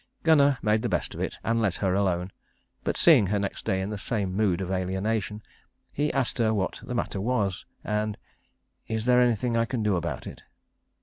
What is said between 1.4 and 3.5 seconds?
and let her alone; but seeing her